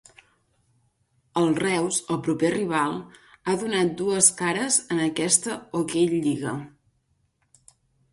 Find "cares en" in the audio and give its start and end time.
4.39-5.03